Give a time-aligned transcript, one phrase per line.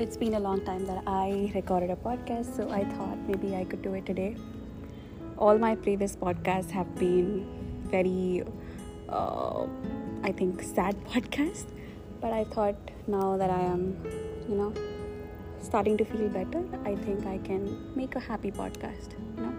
[0.00, 3.64] It's been a long time that I recorded a podcast, so I thought maybe I
[3.64, 4.36] could do it today.
[5.38, 7.46] All my previous podcasts have been
[7.90, 8.44] very,
[9.08, 9.66] uh,
[10.22, 11.64] I think, sad podcasts,
[12.20, 13.96] but I thought now that I am,
[14.46, 14.74] you know,
[15.62, 17.64] starting to feel better, I think I can
[17.96, 19.14] make a happy podcast.
[19.38, 19.54] You know,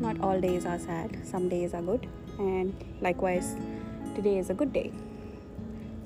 [0.00, 2.06] not all days are sad, some days are good,
[2.38, 3.56] and likewise,
[4.14, 4.92] today is a good day.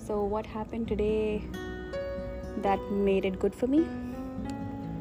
[0.06, 1.42] So, what happened today?
[2.62, 3.86] That made it good for me?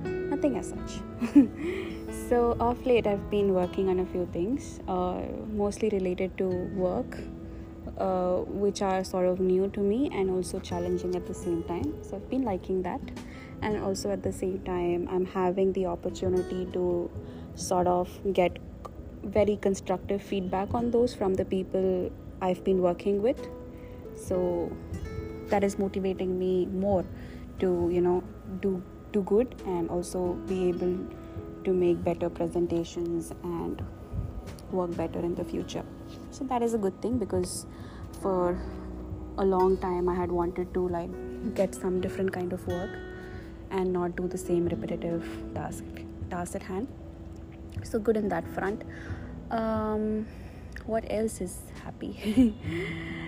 [0.04, 1.02] Nothing as such.
[2.30, 7.18] so, off late, I've been working on a few things, uh, mostly related to work,
[7.98, 11.94] uh, which are sort of new to me and also challenging at the same time.
[12.04, 13.02] So, I've been liking that.
[13.62, 17.10] And also, at the same time, I'm having the opportunity to
[17.56, 18.60] sort of get
[19.24, 22.12] very constructive feedback on those from the people
[22.42, 23.48] I've been working with.
[24.16, 24.72] So,
[25.48, 27.06] that is motivating me more
[27.60, 28.24] to you know
[28.62, 30.98] do do good and also be able
[31.64, 33.84] to make better presentations and
[34.72, 35.84] work better in the future.
[36.32, 37.66] So that is a good thing because
[38.22, 38.58] for
[39.38, 41.12] a long time i had wanted to like
[41.54, 42.90] get some different kind of work
[43.70, 45.84] and not do the same repetitive task
[46.30, 46.88] task at hand.
[47.84, 48.84] So good in that front.
[49.52, 50.28] Um,
[50.86, 52.56] what else is happy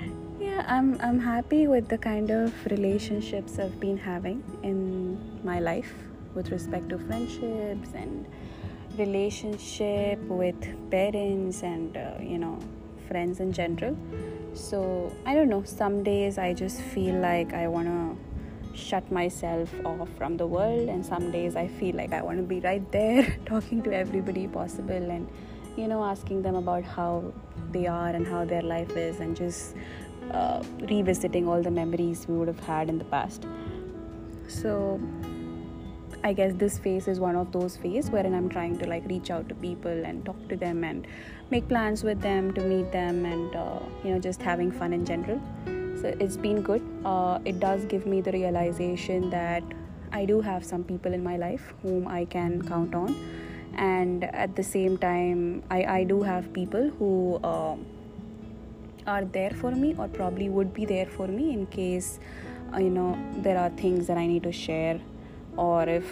[0.67, 5.93] I'm I'm happy with the kind of relationships I've been having in my life
[6.35, 8.25] with respect to friendships and
[8.97, 10.57] relationship with
[10.91, 12.59] parents and uh, you know
[13.07, 13.97] friends in general.
[14.53, 15.63] So I don't know.
[15.63, 18.15] Some days I just feel like I wanna
[18.73, 22.43] shut myself off from the world, and some days I feel like I want to
[22.43, 25.27] be right there talking to everybody possible and
[25.77, 27.31] you know asking them about how
[27.71, 29.75] they are and how their life is and just
[30.31, 33.45] uh, revisiting all the memories we would have had in the past.
[34.47, 34.99] So
[36.23, 39.31] I guess this phase is one of those phases wherein I'm trying to like reach
[39.31, 41.07] out to people and talk to them and
[41.49, 45.05] make plans with them to meet them and uh, you know just having fun in
[45.05, 45.39] general.
[46.01, 46.81] So it's been good.
[47.05, 49.63] Uh, it does give me the realization that
[50.11, 53.15] I do have some people in my life whom I can count on,
[53.75, 57.39] and at the same time, I, I do have people who.
[57.43, 57.75] Uh,
[59.09, 62.19] are there for me or probably would be there for me in case
[62.73, 64.99] uh, you know there are things that I need to share
[65.57, 66.05] or if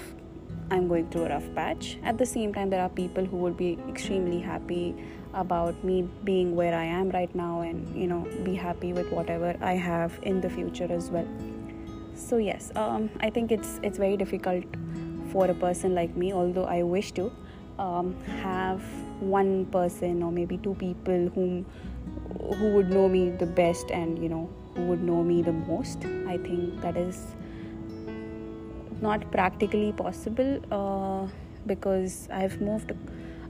[0.69, 1.97] I'm going through a rough patch.
[2.03, 4.95] At the same time, there are people who would be extremely happy
[5.33, 9.55] about me being where I am right now and you know be happy with whatever
[9.61, 11.27] I have in the future as well.
[12.15, 14.65] So yes, um, I think it's it's very difficult
[15.31, 17.31] for a person like me, although I wish to
[17.79, 18.81] um, have
[19.19, 21.65] one person or maybe two people whom
[22.55, 26.05] who would know me the best and you know who would know me the most.
[26.27, 27.35] I think that is
[29.01, 31.27] not practically possible uh,
[31.65, 32.91] because i've moved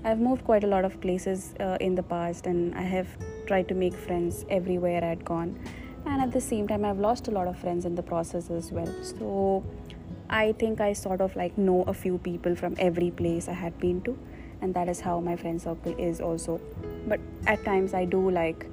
[0.04, 3.08] i've moved quite a lot of places uh, in the past and i have
[3.46, 5.58] tried to make friends everywhere i'd gone.
[6.06, 8.72] And at the same time i've lost a lot of friends in the process as
[8.72, 8.94] well.
[9.04, 9.64] So
[10.30, 13.78] i think i sort of like know a few people from every place i had
[13.80, 14.18] been to
[14.62, 16.60] and that is how my friend circle is also.
[17.08, 18.66] But at times i do like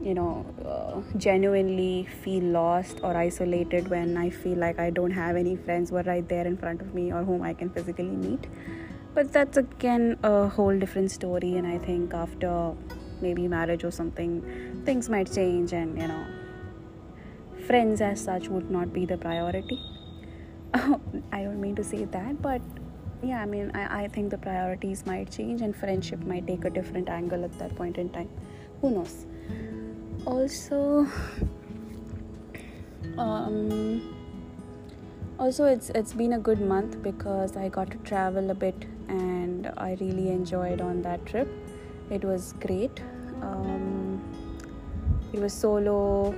[0.00, 5.36] you know uh, genuinely feel lost or isolated when i feel like i don't have
[5.36, 8.04] any friends who are right there in front of me or whom i can physically
[8.04, 8.46] meet.
[9.14, 12.72] But that's again a whole different story and i think after
[13.20, 16.26] maybe marriage or something things might change and you know
[17.66, 19.80] friends as such would not be the priority.
[20.74, 22.62] I don't mean to say that but
[23.22, 26.70] yeah i mean I, I think the priorities might change and friendship might take a
[26.70, 28.30] different angle at that point in time.
[28.80, 29.26] Who knows
[30.28, 31.06] also
[33.16, 34.14] um,
[35.38, 39.72] also it's it's been a good month because i got to travel a bit and
[39.78, 41.48] i really enjoyed on that trip.
[42.10, 43.02] It was great.
[43.42, 44.22] Um,
[45.32, 46.32] it was solo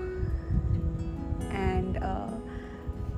[1.50, 2.30] and uh,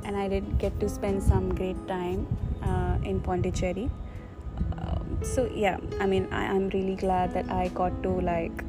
[0.04, 2.26] and i did get to spend some great time
[2.62, 3.90] uh, in pondicherry.
[4.78, 8.64] Um, so yeah i mean I, i'm really glad that i got to like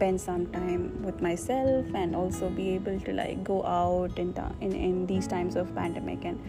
[0.00, 4.72] spend some time with myself and also be able to like go out in, in,
[4.72, 6.42] in these times of pandemic and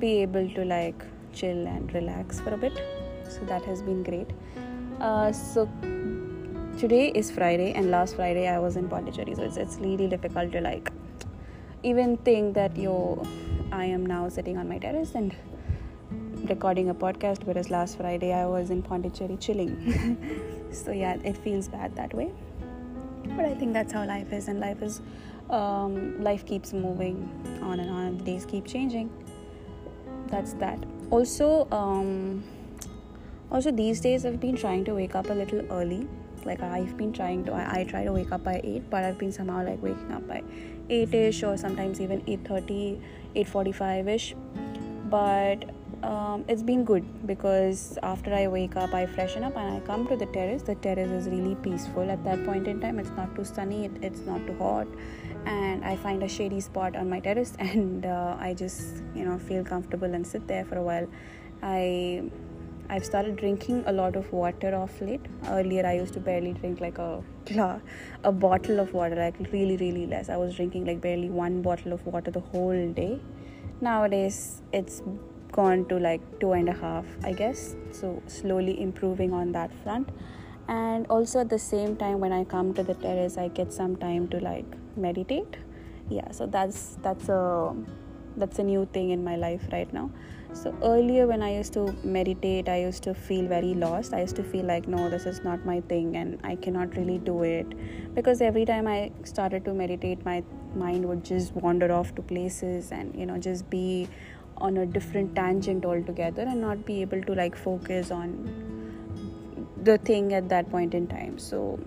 [0.00, 2.72] be able to like chill and relax for a bit.
[3.28, 4.30] So that has been great.
[5.00, 5.68] Uh, so
[6.78, 9.36] today is friday and last friday i was in pondicherry.
[9.36, 10.90] So it's, it's really difficult to like
[11.84, 13.24] even think that yo
[13.70, 15.36] i am now sitting on my terrace and
[16.48, 19.72] recording a podcast whereas last friday i was in pondicherry chilling.
[20.72, 22.30] So yeah it feels bad that way
[23.36, 25.00] but i think that's how life is and life is
[25.50, 27.28] um, life keeps moving
[27.62, 28.18] on and on.
[28.18, 29.10] The days keep changing.
[30.28, 30.78] That's that.
[31.10, 32.42] Also um,
[33.50, 36.08] also these days i've been trying to wake up a little early.
[36.44, 39.18] Like i've been trying to I, I try to wake up by 8 but i've
[39.18, 40.44] been somehow like waking up by
[40.88, 43.00] 8ish or sometimes even 8.30
[43.34, 44.34] 8.45ish
[45.10, 45.64] but
[46.02, 50.06] um, it's been good because after I wake up, I freshen up and I come
[50.08, 50.62] to the terrace.
[50.62, 52.98] The terrace is really peaceful at that point in time.
[52.98, 54.86] It's not too sunny, it, it's not too hot,
[55.46, 59.38] and I find a shady spot on my terrace and uh, I just you know
[59.38, 61.08] feel comfortable and sit there for a while.
[61.62, 62.30] I
[62.88, 65.26] I've started drinking a lot of water of late.
[65.48, 67.22] Earlier, I used to barely drink like a
[68.24, 70.28] a bottle of water, like really, really less.
[70.28, 73.20] I was drinking like barely one bottle of water the whole day.
[73.80, 75.02] Nowadays, it's
[75.56, 77.74] gone to like two and a half, I guess.
[77.90, 80.10] So slowly improving on that front.
[80.68, 83.96] And also at the same time, when I come to the terrace, I get some
[83.96, 84.66] time to like
[84.96, 85.56] meditate.
[86.08, 87.74] Yeah, so that's that's a
[88.36, 90.10] that's a new thing in my life right now
[90.52, 94.36] so earlier when i used to meditate i used to feel very lost i used
[94.36, 97.66] to feel like no this is not my thing and i cannot really do it
[98.14, 100.42] because every time i started to meditate my
[100.74, 104.08] mind would just wander off to places and you know just be
[104.58, 108.30] on a different tangent altogether and not be able to like focus on
[109.82, 111.38] the thing at that point in time.
[111.38, 111.78] So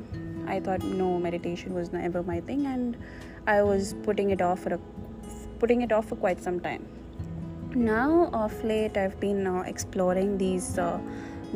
[0.47, 2.97] i thought no meditation was never my thing and
[3.45, 4.79] i was putting it off for a
[5.59, 6.87] putting it off for quite some time.
[7.75, 10.99] Now of late i've been uh, exploring these uh,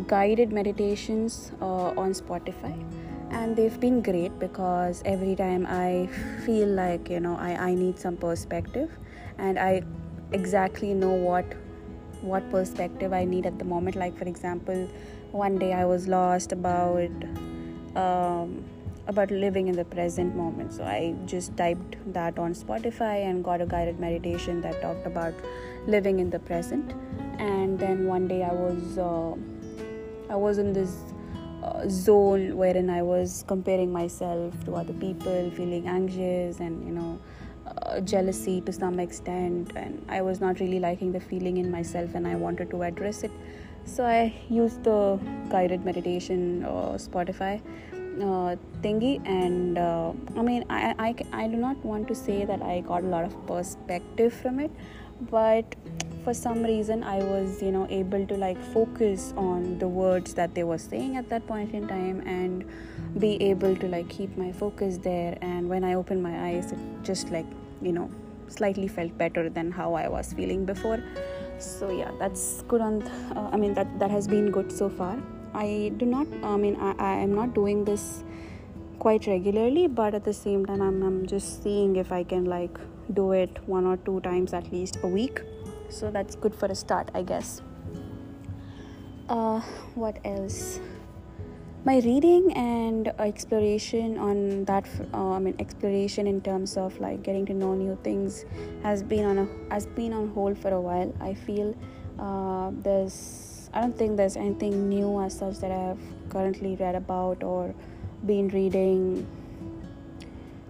[0.08, 2.74] guided meditations uh, on spotify
[3.32, 6.08] and they've been great because every time i
[6.46, 8.92] feel like you know I, I need some perspective
[9.38, 9.84] and i
[10.34, 11.46] exactly know what
[12.22, 14.88] what perspective i need at the moment like for example
[15.32, 17.12] one day i was lost about
[17.96, 18.64] um,
[19.08, 20.74] about living in the present moment.
[20.74, 25.34] So I just typed that on Spotify and got a guided meditation that talked about
[25.88, 26.94] living in the present.
[27.38, 29.36] And then one day I was uh,
[30.32, 30.96] I was in this
[31.64, 37.20] uh, zone wherein I was comparing myself to other people, feeling anxious and you know.
[38.04, 42.28] Jealousy to some extent, and I was not really liking the feeling in myself, and
[42.28, 43.32] I wanted to address it.
[43.86, 47.62] So I used the guided meditation uh, Spotify
[48.22, 52.62] uh, thingy and uh, i mean I, I i do not want to say that
[52.62, 54.72] i got a lot of perspective from it
[55.32, 55.76] but
[56.24, 60.54] for some reason i was you know able to like focus on the words that
[60.54, 62.66] they were saying at that point in time and
[63.20, 66.80] be able to like keep my focus there and when i opened my eyes it
[67.04, 67.46] just like
[67.84, 68.10] you know
[68.48, 71.00] slightly felt better than how i was feeling before
[71.60, 74.90] so yeah that's good on th- uh, i mean that that has been good so
[74.90, 75.18] far
[75.54, 78.24] I do not, I mean, I, I am not doing this
[78.98, 82.76] quite regularly, but at the same time, I'm, I'm just seeing if I can like
[83.14, 85.42] do it one or two times at least a week.
[85.90, 87.62] So that's good for a start, I guess.
[89.30, 89.60] Uh,
[89.94, 90.80] what else?
[91.86, 97.46] My reading and exploration on that uh, i mean exploration in terms of like getting
[97.46, 98.46] to know new things
[98.84, 101.76] has been on a has been on hold for a while i feel
[102.20, 106.00] uh, there's I don't think there's anything new as such that I have
[106.30, 107.74] currently read about or
[108.24, 109.26] been reading.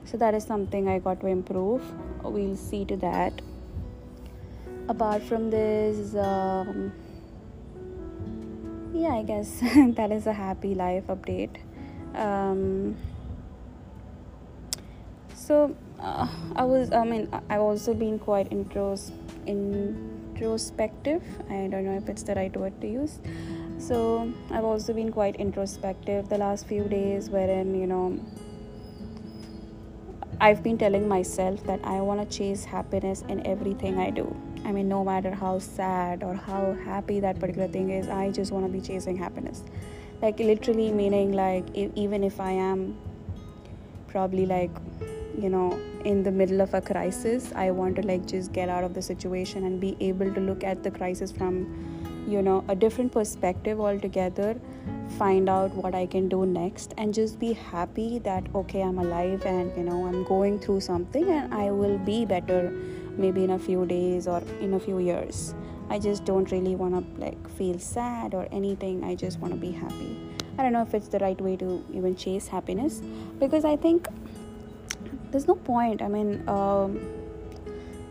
[0.05, 1.83] So that is something I got to improve.
[2.23, 3.41] We'll see to that.
[4.87, 6.93] Apart from this, um,
[8.93, 11.57] yeah, I guess that is a happy life update.
[12.15, 12.95] Um,
[15.33, 19.11] so uh, I was, I mean, I've also been quite intros,
[19.45, 21.23] introspective.
[21.49, 23.19] i don't know if it's the right word to use
[23.77, 28.19] so i've also been quite introspective the last few days wherein you know
[30.41, 34.25] i've been telling myself that i want to chase happiness in everything i do
[34.65, 38.51] i mean no matter how sad or how happy that particular thing is i just
[38.51, 39.63] want to be chasing happiness.
[40.21, 42.97] Like literally meaning like if, even if i am
[44.07, 44.71] probably like
[45.37, 48.83] you know in the middle of a crisis i want to like just get out
[48.83, 51.57] of the situation and be able to look at the crisis from
[52.27, 54.55] you know a different perspective altogether
[55.17, 59.45] find out what i can do next and just be happy that okay i'm alive
[59.45, 62.61] and you know i'm going through something and i will be better
[63.17, 65.53] maybe in a few days or in a few years.
[65.89, 69.03] I just don't really want to like feel sad or anything.
[69.03, 70.17] I just want to be happy.
[70.57, 73.01] I don't know if it's the right way to even chase happiness
[73.39, 74.07] because i think
[75.31, 76.01] there's no point.
[76.01, 76.99] I mean um,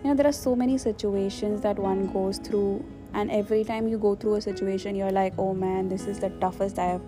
[0.03, 3.99] you know there are so many situations that one goes through and every time you
[3.99, 7.03] go through a situation you're like oh man this is the toughest i have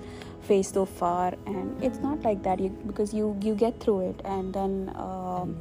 [0.45, 1.35] faced so far.
[1.47, 2.61] And it's not like that.
[2.61, 5.57] You, because you you get through it and then um,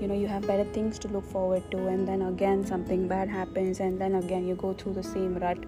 [0.00, 3.28] you know you have better things to look forward to and then again something bad
[3.28, 5.58] happens and then again you go through the same rut.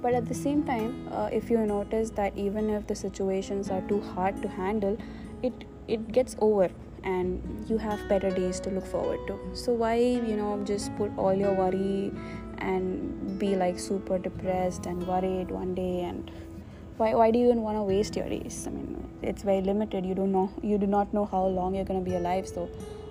[0.00, 3.80] But at the same time uh, if you notice that even if the situations are
[3.82, 4.96] too hard to handle
[5.42, 6.68] it it gets over
[7.02, 9.38] and you have better days to look forward to.
[9.54, 12.12] So why you know just put all your worry
[12.58, 16.30] and be like super depressed and worried one day and
[16.96, 18.64] why, why do you even want to waste your days?
[18.66, 20.04] I mean it's very limited.
[20.04, 22.68] You don't know you do not know how long you're going to be alive so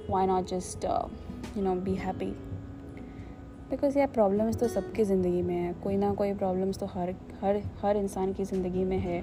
[0.09, 1.05] why not just uh,
[1.57, 2.33] you know be happy
[3.71, 7.63] because यार problems तो सबकी ज़िंदगी में है कोई ना कोई problems तो हर हर
[7.83, 9.23] हर इंसान की ज़िंदगी में है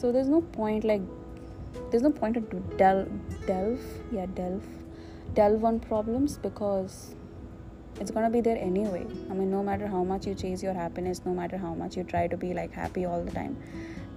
[0.00, 3.04] so there is no point like there is no point to del
[3.46, 4.60] delve या delve
[5.34, 7.14] delve on problems because
[8.00, 9.06] it's gonna be there anyway.
[9.30, 12.04] I mean, no matter how much you chase your happiness, no matter how much you
[12.04, 13.56] try to be like happy all the time,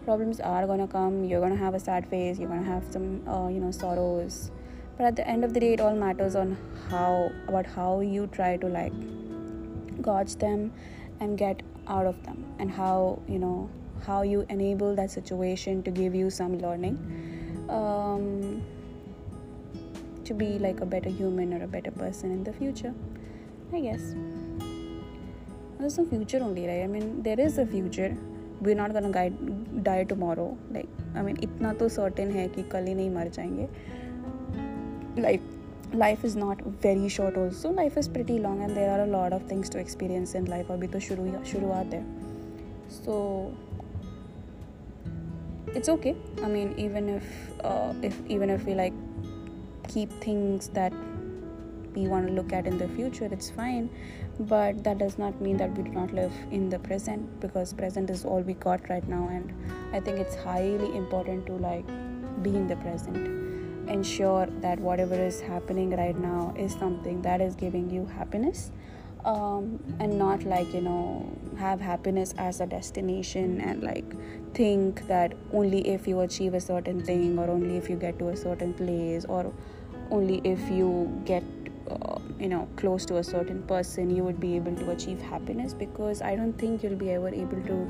[0.04, 1.24] problems are gonna come.
[1.24, 2.40] You're gonna have a sad phase.
[2.40, 4.52] You're gonna have some, uh, you know, sorrows.
[4.97, 6.57] But at the end of the day, it all matters on
[6.89, 8.93] how about how you try to like
[10.03, 10.73] gauge them
[11.21, 12.45] and get out of them.
[12.59, 13.71] And how you know
[14.07, 16.99] how you enable that situation to give you some learning
[17.69, 18.63] um,
[20.25, 22.95] to be like a better human or a better person in the future
[23.73, 24.15] i guess.
[25.79, 26.83] There's no future only right?
[26.83, 28.17] I mean there is a future.
[28.61, 30.57] We're not gonna guide, die tomorrow.
[30.71, 33.69] Like i mean itna to certain hai ki kal hi nahi mar jayenge
[35.21, 35.41] life
[35.93, 37.71] life is not very short also.
[37.71, 40.69] Life is pretty long and there are a lot of things to experience in life.
[40.69, 42.05] abhi to shuru shuruaat hai
[42.89, 43.55] so
[45.75, 46.17] it's okay.
[46.43, 47.25] I mean even if
[47.65, 48.93] uh, if even if we like
[49.89, 50.93] keep things that
[51.95, 53.91] we want to look at in the future it's fine.
[54.39, 58.09] But that does not mean that we do not live in the present because present
[58.09, 59.29] is all we got right now.
[59.31, 59.53] And
[59.93, 61.87] i think it's highly important to like
[62.43, 63.50] be in the present
[63.91, 68.71] ensure that whatever is happening right now is something that is giving you happiness
[69.25, 74.05] um, and not like you know have happiness as a destination and like
[74.55, 78.29] think that only if you achieve a certain thing or only if you get to
[78.29, 79.53] a certain place or
[80.11, 81.45] only if you get
[81.91, 85.75] uh, you know close to a certain person you would be able to achieve happiness
[85.75, 87.87] because i don't think you'll be ever able to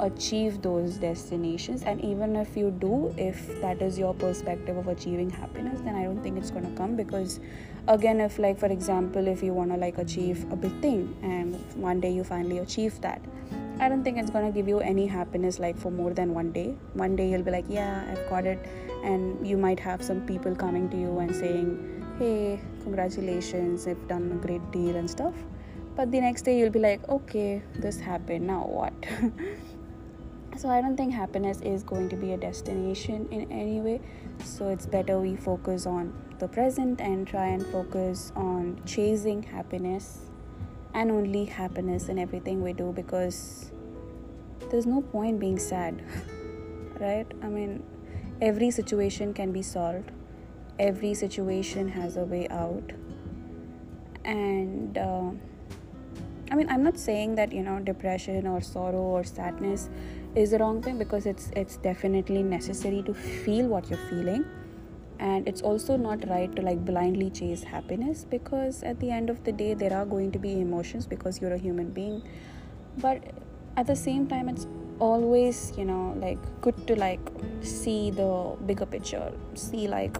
[0.00, 1.82] achieve those destinations.
[1.82, 6.02] And even if you do if that is your perspective of achieving happiness then i
[6.02, 7.40] don't think it's going to come because
[7.88, 11.54] again if like for example if you want to like achieve a big thing and
[11.76, 13.20] one day you finally achieve that
[13.78, 16.50] i don't think it's going to give you any happiness like for more than one
[16.52, 16.76] day.
[16.94, 18.58] One day you'll be like yeah i've got it.
[19.04, 24.30] And you might have some people coming to you and saying hey congratulations you've done
[24.30, 25.34] a great deal and stuff.
[25.96, 28.92] But the next day you'll be like okay this happened now what?
[30.56, 34.00] So i don't think happiness is going to be a destination in any way.
[34.44, 40.30] So it's better we focus on the present and try and focus on chasing happiness
[40.94, 43.72] and only happiness in everything we do because
[44.70, 46.00] there's no point being sad
[47.00, 47.26] right?
[47.42, 47.82] I mean
[48.40, 50.12] every situation can be solved
[50.78, 52.92] every situation has a way out.
[54.24, 55.30] And uh,
[56.50, 59.88] i mean i'm not saying that you know depression or sorrow or sadness
[60.34, 64.44] is the wrong thing because it's it's definitely necessary to feel what you're feeling.
[65.20, 69.44] And it's also not right to like blindly chase happiness because at the end of
[69.44, 72.22] the day there are going to be emotions because you're a human being.
[72.98, 73.22] But
[73.76, 74.66] at the same time it's
[74.98, 77.20] always you know like good to like
[77.60, 80.18] see the bigger picture see like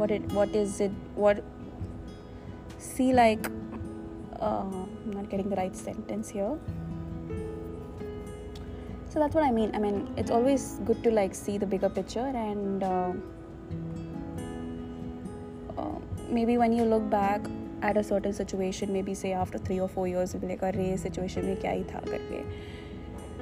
[0.00, 1.42] what it what is it what
[2.90, 3.50] see like
[4.40, 6.58] uh, i'm not getting the right sentence here.
[9.12, 9.74] So that's what i mean.
[9.74, 13.12] I mean it's always good to like see the bigger picture and uh,
[15.76, 17.48] uh, maybe when you look back
[17.82, 20.96] at a certain situation maybe say after three or four years you'll be like a
[20.96, 22.40] situation mein kya hi tha karke.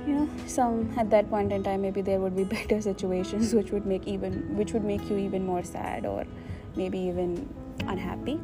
[0.07, 3.73] You know some at that point in time maybe there would be better situations which
[3.77, 6.21] would make even which would make you even more sad or
[6.79, 7.31] maybe even
[7.87, 8.41] unhappy.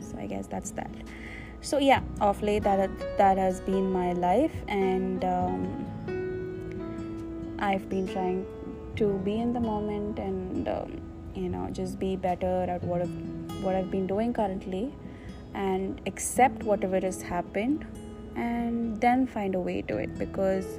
[0.00, 0.90] So i guess that's that.
[1.60, 5.62] So yeah of late that that has been my life and um,
[7.58, 8.44] I've been trying
[8.96, 11.00] to be in the moment and um,
[11.34, 14.94] you know just be better at what I've, what I've been doing currently
[15.54, 17.86] and accept whatever has happened
[18.36, 20.78] and then find a way to it because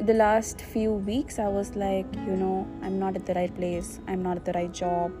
[0.00, 4.00] the last few weeks I was like you know I'm not at the right place.
[4.08, 5.12] I'm not at the right job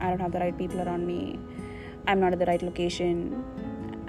[0.00, 1.38] I don't have the right people around me
[2.06, 3.44] I'm not at the right location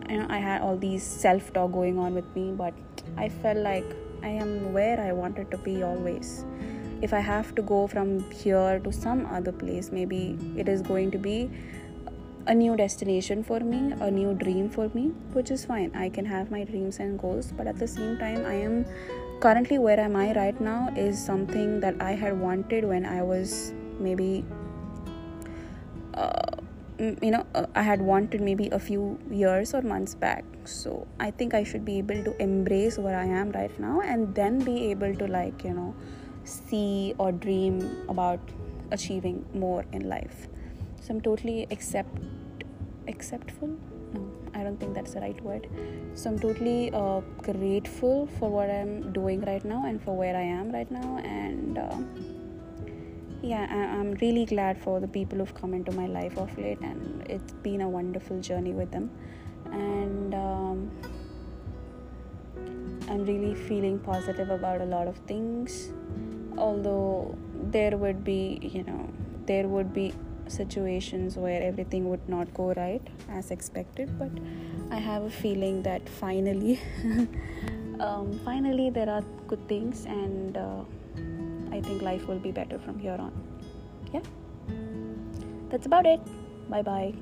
[0.10, 2.74] you know I had all these self talk going on with me but
[3.18, 3.86] I felt like
[4.26, 6.46] I am where I wanted to be always.
[7.02, 11.12] If I have to go from here to some other place, maybe it is going
[11.12, 11.52] to be
[12.48, 15.92] a new destination for me, a new dream for me, which is fine.
[15.96, 18.86] I can have my dreams and goals, but at the same time, I am
[19.42, 23.74] currently where am I right now is something that I had wanted when I was
[24.00, 24.44] maybe.
[26.16, 26.56] Uh,
[26.98, 30.46] you know uh, i had wanted maybe a few years or months back.
[30.64, 34.34] So i think i should be able to embrace where i am right now and
[34.34, 35.94] then be able to like you know
[36.46, 38.40] see or dream about
[38.92, 40.48] achieving more in life.
[41.02, 42.18] So i'm totally accept
[43.08, 43.76] acceptful?
[44.14, 45.68] No i don't think that's the right word.
[46.14, 50.48] So i'm totally uh, grateful for what i'm doing right now and for where i
[50.62, 51.98] am right now and uh,
[53.46, 56.80] yeah I, am really glad for the people who've come into my life of late
[56.80, 59.12] and it's been a wonderful journey with them.
[59.72, 60.92] And um,
[63.10, 65.92] i'm really feeling positive about a lot of things.
[66.58, 67.38] Although
[67.72, 69.10] there would be you know
[69.46, 70.14] there would be
[70.48, 74.30] situations where everything would not go right as expected but
[74.92, 76.80] i have a feeling that finally
[78.00, 80.84] um, finally there are good things and uh,
[81.76, 83.34] I think life will be better from here on.
[84.14, 84.22] Yeah.
[85.70, 86.22] That's about it.
[86.70, 87.14] Bye bye.